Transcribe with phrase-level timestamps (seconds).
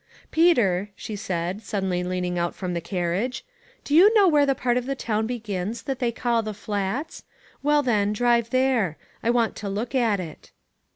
[0.31, 3.45] "Peter," she .said, suddenly leaning out from the carriage,
[3.83, 7.23] "do you know where the part of the town begins that they call the Flats?
[7.61, 8.97] Well, then, drive there.
[9.21, 10.49] I want to look at it."